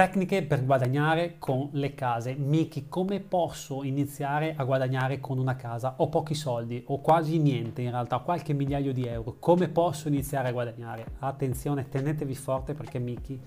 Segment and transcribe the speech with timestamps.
[0.00, 2.34] Tecniche per guadagnare con le case.
[2.34, 5.92] Miki, come posso iniziare a guadagnare con una casa?
[5.98, 9.36] Ho pochi soldi, ho quasi niente in realtà, qualche migliaio di euro.
[9.38, 11.04] Come posso iniziare a guadagnare?
[11.18, 13.38] Attenzione, tenetevi forte perché Miki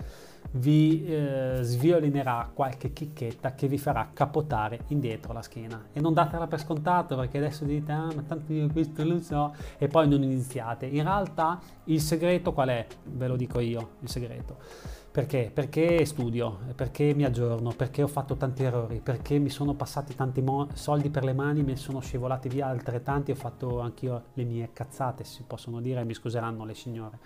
[0.52, 5.86] vi eh, sviolinerà qualche chicchetta che vi farà capotare indietro la schiena.
[5.92, 9.56] E non datela per scontato perché adesso dite, ah, ma tanto io questo lo so,
[9.80, 10.86] e poi non iniziate.
[10.86, 12.86] In realtà il segreto qual è?
[13.06, 15.52] Ve lo dico io, il segreto perché?
[15.53, 20.41] Perché studio, perché mi aggiorno, perché ho fatto tanti errori, perché mi sono passati tanti
[20.41, 24.71] mo- soldi per le mani, mi sono scivolati via altrettanti, ho fatto anch'io le mie
[24.73, 27.20] cazzate, si possono dire, mi scuseranno le signore.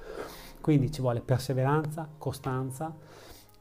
[0.60, 2.94] Quindi ci vuole perseveranza, costanza,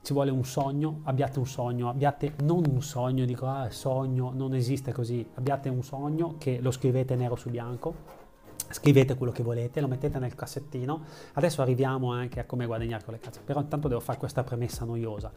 [0.03, 4.57] ci vuole un sogno, abbiate un sogno, abbiate non un sogno, dico ah sogno, non
[4.57, 8.26] esiste così, abbiate un sogno che lo scrivete nero su bianco,
[8.71, 11.05] scrivete quello che volete, lo mettete nel cassettino.
[11.35, 14.85] Adesso arriviamo anche a come guadagnare con le case, però intanto devo fare questa premessa
[14.85, 15.33] noiosa.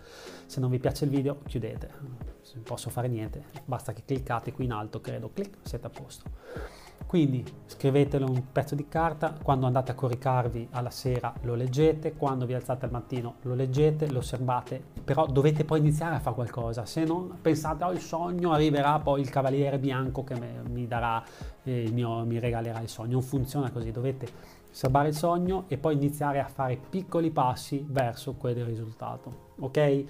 [0.46, 1.90] Se non vi piace il video, chiudete.
[2.54, 6.30] Non posso fare niente, basta che cliccate qui in alto, credo, clic, siete a posto.
[7.06, 12.46] Quindi scrivetelo un pezzo di carta, quando andate a coricarvi alla sera lo leggete, quando
[12.46, 16.86] vi alzate al mattino lo leggete, lo osservate, però dovete poi iniziare a fare qualcosa,
[16.86, 20.36] se non pensate oh il sogno arriverà poi il cavaliere bianco che
[20.70, 21.24] mi darà,
[21.64, 24.28] eh, mio, mi regalerà il sogno, non funziona così, dovete
[24.72, 30.04] osservare il sogno e poi iniziare a fare piccoli passi verso quel risultato, ok?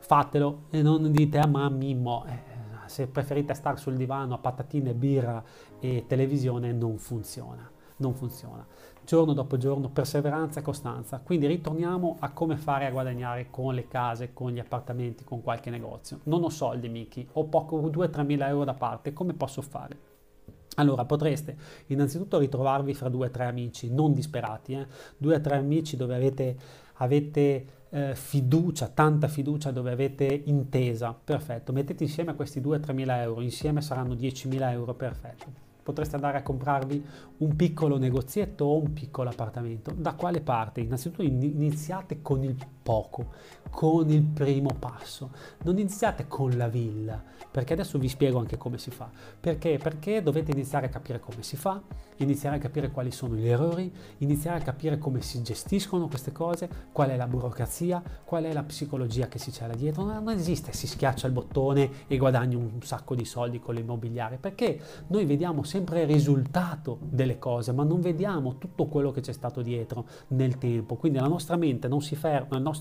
[0.00, 2.49] Fatelo e non dite a ah, ma Mimmo, eh,
[2.90, 5.42] se preferite stare sul divano a patatine, birra
[5.78, 8.66] e televisione non funziona, non funziona.
[9.04, 11.20] Giorno dopo giorno, perseveranza e costanza.
[11.20, 15.70] Quindi ritorniamo a come fare a guadagnare con le case, con gli appartamenti, con qualche
[15.70, 16.18] negozio.
[16.24, 20.08] Non ho soldi, Miki, ho poco, 2-3 mila euro da parte, come posso fare?
[20.76, 24.86] Allora potreste innanzitutto ritrovarvi fra due o tre amici, non disperati, eh?
[25.16, 26.56] due o tre amici dove avete,
[26.94, 33.40] avete eh, fiducia, tanta fiducia, dove avete intesa, perfetto, mettete insieme questi 2-3 mila euro,
[33.40, 37.04] insieme saranno 10 mila euro, perfetto potreste andare a comprarvi
[37.38, 39.92] un piccolo negozietto o un piccolo appartamento.
[39.96, 40.80] Da quale parte?
[40.80, 42.54] Innanzitutto iniziate con il
[42.90, 43.26] poco,
[43.70, 45.30] con il primo passo.
[45.62, 49.08] Non iniziate con la villa, perché adesso vi spiego anche come si fa.
[49.38, 49.78] Perché?
[49.80, 51.80] Perché dovete iniziare a capire come si fa,
[52.16, 56.68] iniziare a capire quali sono gli errori, iniziare a capire come si gestiscono queste cose,
[56.90, 60.02] qual è la burocrazia, qual è la psicologia che si c'è là dietro.
[60.02, 64.80] Non esiste, si schiaccia il bottone e guadagni un sacco di soldi con l'immobiliare, perché
[65.08, 69.62] noi vediamo sempre il risultato delle cose, ma non vediamo tutto quello che c'è stato
[69.62, 70.96] dietro nel tempo.
[70.96, 72.79] Quindi la nostra mente non si ferma, nostro,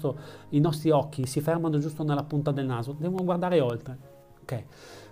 [0.49, 3.97] i nostri occhi si fermano giusto nella punta del naso, devono guardare oltre.
[4.41, 4.63] Ok?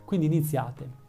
[0.06, 1.06] Quindi iniziate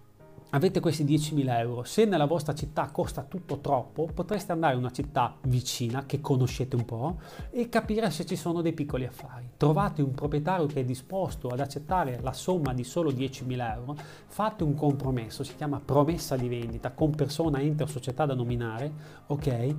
[0.50, 4.91] avete questi 10.000 euro, se nella vostra città costa tutto troppo, potreste andare in una
[4.91, 7.19] città vicina che conoscete un po'
[7.50, 9.50] e capire se ci sono dei piccoli affari.
[9.56, 14.64] Trovate un proprietario che è disposto ad accettare la somma di solo 10.000 euro, fate
[14.64, 18.91] un compromesso, si chiama promessa di vendita con persona, ente o società da nominare,
[19.26, 19.75] ok?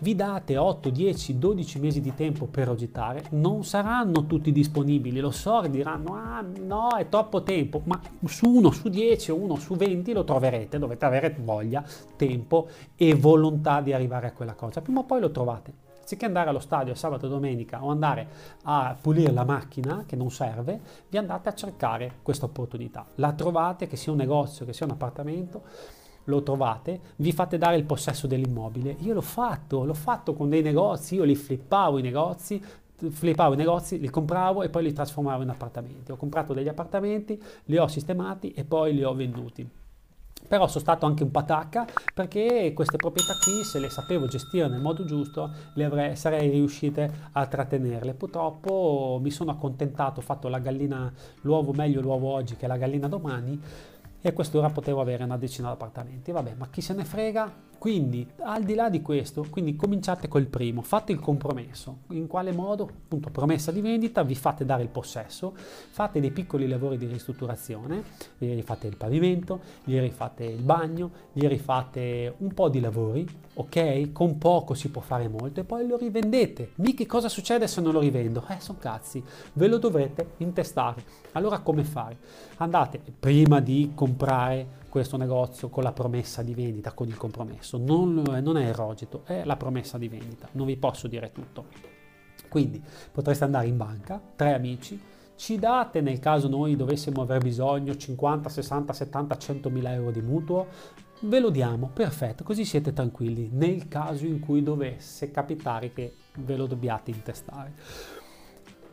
[0.00, 5.30] Vi date 8, 10, 12 mesi di tempo per agitare, non saranno tutti disponibili, lo
[5.30, 9.74] so, diranno ah no è troppo tempo, ma su uno su 10 o uno su
[9.74, 11.84] 20 lo troverete, dovete avere voglia,
[12.16, 15.82] tempo e volontà di arrivare a quella cosa, prima o poi lo trovate.
[16.04, 18.28] Anziché andare allo stadio sabato e domenica o andare
[18.64, 20.78] a pulire la macchina che non serve,
[21.08, 23.06] vi andate a cercare questa opportunità.
[23.14, 25.62] La trovate, che sia un negozio, che sia un appartamento,
[26.24, 28.96] lo trovate, vi fate dare il possesso dell'immobile.
[29.00, 32.62] Io l'ho fatto, l'ho fatto con dei negozi, io li flippavo i negozi,
[33.10, 36.12] flippavo i negozi, li compravo e poi li trasformavo in appartamenti.
[36.12, 39.82] Ho comprato degli appartamenti, li ho sistemati e poi li ho venduti
[40.46, 44.80] però sono stato anche un patacca perché queste proprietà qui se le sapevo gestire nel
[44.80, 51.12] modo giusto avrei, sarei riuscite a trattenerle purtroppo mi sono accontentato ho fatto la gallina
[51.42, 53.60] l'uovo meglio l'uovo oggi che la gallina domani
[54.26, 56.32] e a quest'ora potevo avere una decina di appartamenti.
[56.32, 57.52] Vabbè, ma chi se ne frega?
[57.84, 61.98] Quindi, al di là di questo, quindi cominciate col primo, fate il compromesso.
[62.12, 62.84] In quale modo?
[62.84, 68.02] Appunto, promessa di vendita, vi fate dare il possesso, fate dei piccoli lavori di ristrutturazione,
[68.38, 74.12] gli rifate il pavimento, gli rifate il bagno, gli rifate un po' di lavori, ok?
[74.12, 76.70] Con poco si può fare molto e poi lo rivendete.
[76.76, 78.46] Mica cosa succede se non lo rivendo?
[78.48, 79.22] Eh, sono cazzi,
[79.52, 81.04] ve lo dovrete intestare.
[81.32, 82.16] Allora come fare?
[82.56, 87.78] Andate prima di comprare questo negozio con la promessa di vendita, con il compromesso.
[87.78, 90.46] Non, non è il rogito, è la promessa di vendita.
[90.52, 91.64] Non vi posso dire tutto.
[92.48, 92.80] Quindi
[93.10, 95.00] potreste andare in banca, tre amici,
[95.34, 100.20] ci date nel caso noi dovessimo aver bisogno 50, 60, 70, 100 mila euro di
[100.20, 100.68] mutuo,
[101.22, 106.54] ve lo diamo, perfetto, così siete tranquilli nel caso in cui dovesse capitare che ve
[106.54, 107.72] lo dobbiate intestare.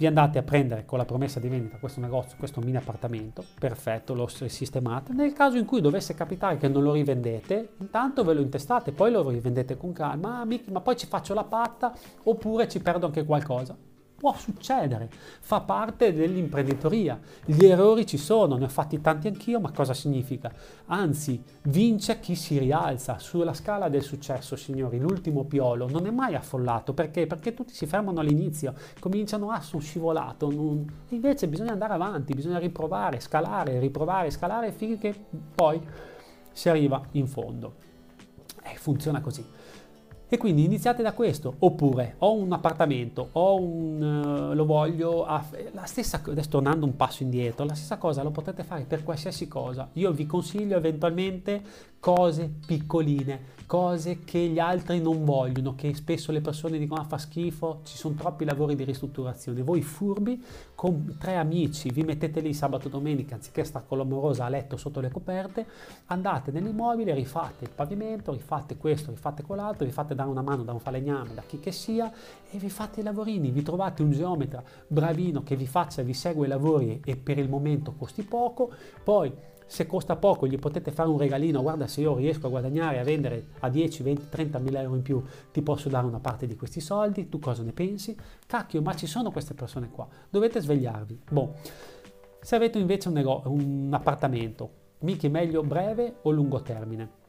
[0.01, 4.15] Vi andate a prendere con la promessa di vendita questo negozio, questo mini appartamento, perfetto,
[4.15, 5.13] lo sistemate.
[5.13, 9.12] Nel caso in cui dovesse capitare che non lo rivendete, intanto ve lo intestate, poi
[9.12, 11.94] lo rivendete con calma, ah, ma poi ci faccio la patta?
[12.24, 13.77] Oppure ci perdo anche qualcosa
[14.22, 15.10] può succedere,
[15.40, 17.20] fa parte dell'imprenditoria.
[17.44, 20.54] Gli errori ci sono, ne ho fatti tanti anch'io, ma cosa significa?
[20.86, 23.18] Anzi, vince chi si rialza.
[23.18, 27.26] Sulla scala del successo, signori, l'ultimo piolo non è mai affollato, perché?
[27.26, 30.86] Perché tutti si fermano all'inizio, cominciano, ah, sono scivolato, non...
[31.10, 35.16] invece bisogna andare avanti, bisogna riprovare, scalare, riprovare, scalare finché
[35.56, 35.82] poi
[36.52, 37.74] si arriva in fondo.
[38.62, 39.44] E funziona così.
[40.33, 45.44] E quindi iniziate da questo, oppure ho un appartamento, ho un, uh, lo voglio, a,
[45.74, 49.50] la stessa, adesso tornando un passo indietro, la stessa cosa lo potete fare per qualsiasi
[49.50, 49.89] cosa.
[49.95, 51.62] Io vi consiglio eventualmente
[52.01, 57.19] cose piccoline, cose che gli altri non vogliono, che spesso le persone dicono ah, fa
[57.19, 59.62] schifo, ci sono troppi lavori di ristrutturazione.
[59.62, 60.44] Voi furbi
[60.74, 65.00] con tre amici vi mettete lì sabato domenica anziché stare con l'amorosa a letto sotto
[65.00, 65.68] le coperte,
[66.07, 70.74] andate nell'immobile, rifate il pavimento, rifate questo, rifate quell'altro, vi fate dare una mano da
[70.74, 72.12] un falegname, da chi che sia
[72.50, 76.48] e vi fate i lavorini, vi trovate un geometra bravino che vi faccia, vi segue
[76.48, 78.71] i lavori e per il momento costi poco,
[79.03, 79.31] poi
[79.71, 83.04] se costa poco gli potete fare un regalino, guarda se io riesco a guadagnare, a
[83.04, 85.22] vendere a 10, 20, 30 mila euro in più,
[85.52, 88.16] ti posso dare una parte di questi soldi, tu cosa ne pensi?
[88.48, 91.22] Cacchio, ma ci sono queste persone qua, dovete svegliarvi.
[91.30, 91.56] Boh.
[92.40, 97.20] Se avete invece un, nego- un appartamento, mica meglio breve o lungo termine?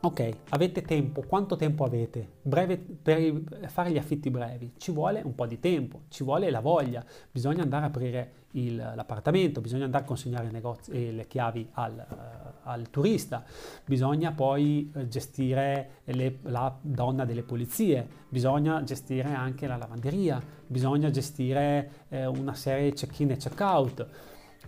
[0.00, 2.34] Ok, avete tempo, quanto tempo avete?
[2.40, 4.74] Breve, per fare gli affitti brevi.
[4.76, 8.76] Ci vuole un po' di tempo, ci vuole la voglia, bisogna andare a aprire il,
[8.76, 13.44] l'appartamento, bisogna andare a consegnare negozi, eh, le chiavi al, uh, al, turista,
[13.84, 21.10] bisogna poi eh, gestire le, la donna delle pulizie, bisogna gestire anche la lavanderia, bisogna
[21.10, 24.06] gestire eh, una serie di check-in e check-out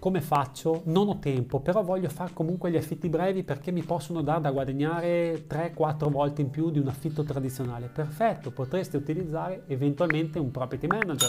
[0.00, 0.80] come faccio?
[0.86, 4.50] Non ho tempo, però voglio fare comunque gli affitti brevi perché mi possono dare da
[4.50, 7.88] guadagnare 3-4 volte in più di un affitto tradizionale.
[7.92, 11.28] Perfetto, potreste utilizzare eventualmente un property manager.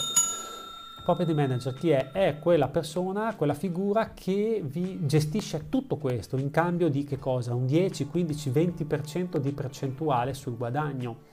[1.04, 2.12] Property manager chi è?
[2.12, 7.54] È quella persona, quella figura che vi gestisce tutto questo in cambio di che cosa?
[7.54, 11.30] Un 10, 15, 20% di percentuale sul guadagno.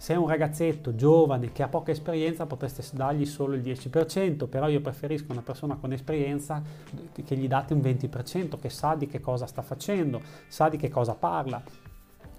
[0.00, 4.66] Se è un ragazzetto giovane che ha poca esperienza potreste dargli solo il 10%, però
[4.66, 6.62] io preferisco una persona con esperienza
[7.22, 10.88] che gli date un 20%, che sa di che cosa sta facendo, sa di che
[10.88, 11.62] cosa parla,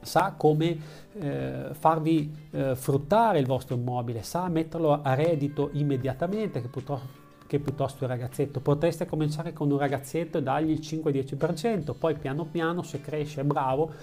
[0.01, 0.75] sa come
[1.13, 7.19] eh, farvi eh, fruttare il vostro immobile, sa metterlo a reddito immediatamente, che purtroppo
[7.59, 8.59] piuttosto il ragazzetto.
[8.59, 13.93] Potreste cominciare con un ragazzetto e dargli il 5-10%, poi piano piano se cresce bravo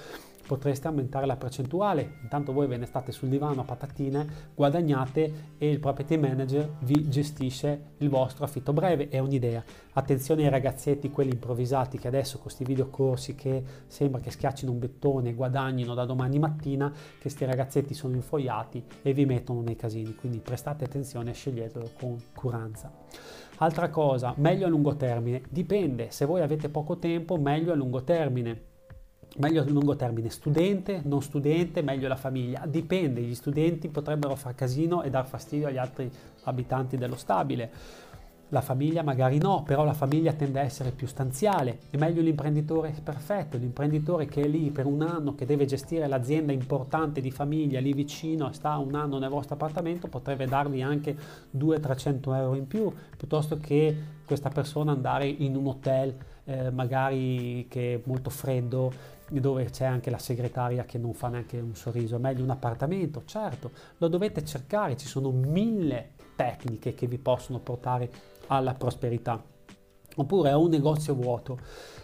[0.48, 2.14] potreste aumentare la percentuale.
[2.22, 7.06] Intanto voi ve ne state sul divano a patatine, guadagnate e il property manager vi
[7.08, 9.08] gestisce il vostro affitto breve.
[9.08, 9.62] È un'idea.
[9.92, 14.78] Attenzione ai ragazzetti, quelli improvvisati che adesso con questi videocorsi che sembra che schiaccino un
[14.78, 19.76] bettone e guadagnino da domani mattina, che questi ragazzetti sono infoiati e vi mettono nei
[19.76, 20.14] casini.
[20.14, 22.90] Quindi prestate attenzione e sceglietelo con curanza.
[23.58, 25.42] Altra cosa, meglio a lungo termine.
[25.50, 28.67] Dipende, se voi avete poco tempo, meglio a lungo termine
[29.36, 34.54] meglio a lungo termine, studente, non studente, meglio la famiglia, dipende, gli studenti potrebbero far
[34.54, 36.10] casino e dar fastidio agli altri
[36.44, 37.70] abitanti dello stabile.
[38.50, 41.80] La famiglia magari no, però la famiglia tende a essere più stanziale.
[41.90, 46.50] È meglio l'imprenditore perfetto, l'imprenditore che è lì per un anno, che deve gestire l'azienda
[46.50, 51.14] importante di famiglia lì vicino, sta un anno nel vostro appartamento, potrebbe darvi anche
[51.54, 53.94] 200-300 euro in più, piuttosto che
[54.24, 56.14] questa persona andare in un hotel
[56.48, 58.90] eh, magari che è molto freddo,
[59.30, 63.22] dove c'è anche la segretaria che non fa neanche un sorriso, è meglio un appartamento,
[63.24, 68.10] certo, lo dovete cercare, ci sono mille tecniche che vi possono portare
[68.48, 69.42] alla prosperità.
[70.16, 71.58] Oppure ho un negozio vuoto,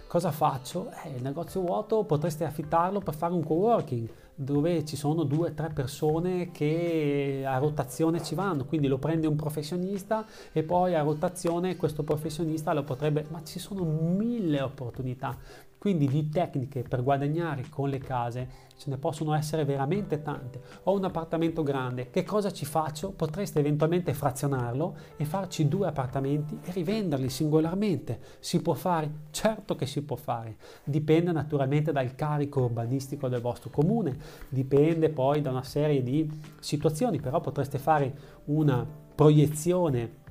[0.07, 0.91] cosa faccio?
[1.05, 5.55] Eh, il negozio vuoto potreste affittarlo per fare un co-working dove ci sono due o
[5.55, 11.03] tre persone che a rotazione ci vanno, quindi lo prende un professionista e poi a
[11.03, 15.37] rotazione questo professionista lo potrebbe, ma ci sono mille opportunità,
[15.85, 18.49] quindi di tecniche per guadagnare con le case
[18.79, 20.63] ce ne possono essere veramente tante.
[20.85, 23.11] Ho un appartamento grande, che cosa ci faccio?
[23.11, 28.19] Potreste eventualmente frazionarlo e farci due appartamenti e rivenderli singolarmente.
[28.39, 29.11] Si può fare?
[29.31, 30.57] Certo che si può fare.
[30.85, 34.17] Dipende naturalmente dal carico urbanistico del vostro comune,
[34.49, 36.27] dipende poi da una serie di
[36.61, 38.15] situazioni, però potreste fare
[38.45, 40.23] una proiezione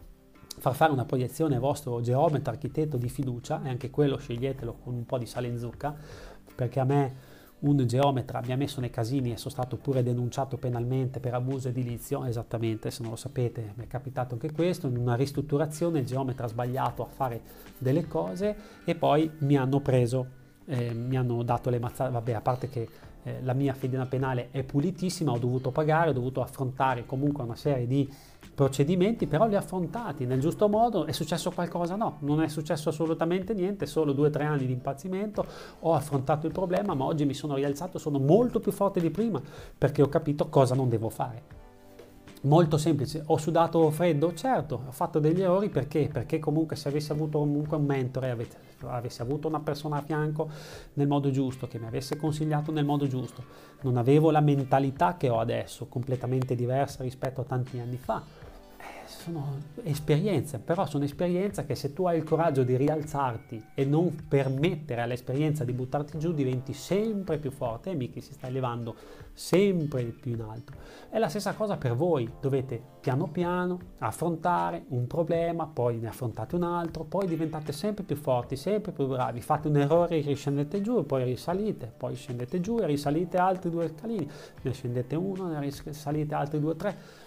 [0.64, 4.94] far fare una proiezione al vostro geometra, architetto di fiducia, e anche quello sceglietelo con
[4.94, 5.94] un po' di sale in zucca,
[6.56, 7.16] perché a me
[7.60, 11.68] un geometra mi ha messo nei casini e sono stato pure denunciato penalmente per abuso
[11.68, 16.06] edilizio, esattamente, se non lo sapete mi è capitato anche questo, in una ristrutturazione il
[16.06, 17.42] geometra ha sbagliato a fare
[17.78, 18.56] delle cose
[18.86, 20.26] e poi mi hanno preso,
[20.64, 22.88] eh, mi hanno dato le mazzate, vabbè a parte che
[23.24, 27.58] eh, la mia fedina penale è pulitissima, ho dovuto pagare, ho dovuto affrontare comunque una
[27.58, 28.10] serie di
[28.54, 31.06] procedimenti, però li ho affrontati nel giusto modo.
[31.06, 31.96] È successo qualcosa?
[31.96, 35.46] No, non è successo assolutamente niente, solo due o tre anni di impazzimento.
[35.82, 39.42] Ho affrontato il problema, ma oggi mi sono rialzato, sono molto più forte di prima
[39.78, 41.62] perché ho capito cosa non devo fare.
[42.46, 44.34] Molto semplice, ho sudato freddo?
[44.34, 46.10] Certo, ho fatto degli errori perché?
[46.12, 48.38] Perché comunque se avessi avuto comunque un mentore,
[48.82, 50.50] avessi avuto una persona a fianco
[50.96, 53.44] nel modo giusto, che mi avesse consigliato nel modo giusto,
[53.84, 58.43] non avevo la mentalità che ho adesso, completamente diversa rispetto a tanti anni fa
[59.18, 64.26] sono esperienze, però sono esperienze che se tu hai il coraggio di rialzarti e non
[64.28, 68.96] permettere all'esperienza di buttarti giù, diventi sempre più forte e Miki si sta elevando
[69.34, 70.74] sempre più in alto.
[71.10, 76.56] È la stessa cosa per voi, dovete piano piano affrontare un problema, poi ne affrontate
[76.56, 81.06] un altro, poi diventate sempre più forti, sempre più bravi, fate un errore riscendete giù,
[81.06, 84.30] poi risalite, poi scendete giù e risalite altri due scalini,
[84.62, 87.22] ne scendete uno, ne risalite altri due o tre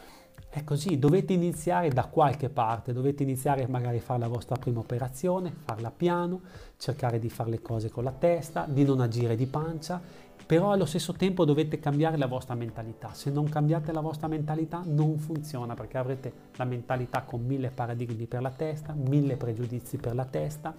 [0.56, 4.78] è così, dovete iniziare da qualche parte, dovete iniziare magari a fare la vostra prima
[4.78, 6.40] operazione, farla piano,
[6.78, 10.00] cercare di fare le cose con la testa, di non agire di pancia
[10.46, 13.12] però allo stesso tempo dovete cambiare la vostra mentalità.
[13.12, 18.26] Se non cambiate la vostra mentalità non funziona perché avrete la mentalità con mille paradigmi
[18.26, 20.72] per la testa, mille pregiudizi per la testa,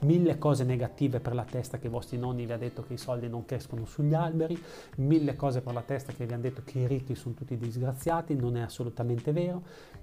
[0.00, 2.98] mille cose negative per la testa che i vostri nonni vi hanno detto che i
[2.98, 4.62] soldi non crescono sugli alberi,
[4.96, 8.34] mille cose per la testa che vi hanno detto che i ricchi sono tutti disgraziati,
[8.34, 9.62] non è assolutamente vero.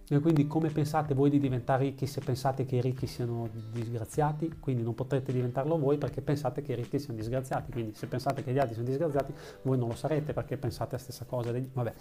[0.09, 4.57] E quindi come pensate voi di diventare ricchi se pensate che i ricchi siano disgraziati?
[4.59, 7.71] Quindi non potrete diventarlo voi perché pensate che i ricchi siano disgraziati.
[7.71, 11.01] Quindi se pensate che gli altri sono disgraziati, voi non lo sarete perché pensate la
[11.01, 11.51] stessa cosa.
[11.73, 11.93] Vabbè,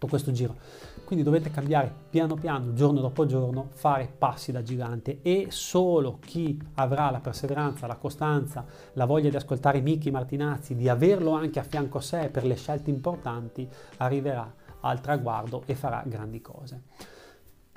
[0.00, 0.56] tutto questo giro.
[1.04, 6.58] Quindi dovete cambiare piano piano, giorno dopo giorno, fare passi da gigante e solo chi
[6.74, 8.64] avrà la perseveranza, la costanza,
[8.94, 12.54] la voglia di ascoltare Miki Martinazzi, di averlo anche a fianco a sé per le
[12.54, 16.82] scelte importanti, arriverà al traguardo e farà grandi cose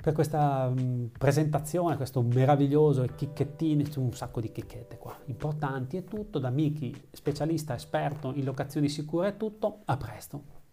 [0.04, 6.04] per questa um, presentazione, questo meraviglioso e chicchettini, un sacco di chicchette qua, importanti, è
[6.04, 10.63] tutto, da Miki, specialista, esperto in locazioni sicure è tutto, a presto.